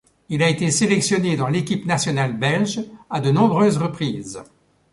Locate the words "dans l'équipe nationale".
1.37-2.35